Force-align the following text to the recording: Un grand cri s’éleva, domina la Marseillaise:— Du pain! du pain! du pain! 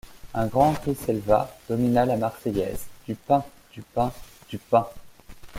Un 0.33 0.47
grand 0.47 0.73
cri 0.73 0.95
s’éleva, 0.95 1.55
domina 1.69 2.03
la 2.07 2.17
Marseillaise:— 2.17 2.87
Du 3.07 3.13
pain! 3.15 3.43
du 3.71 3.83
pain! 3.83 4.11
du 4.49 4.57
pain! 4.57 4.87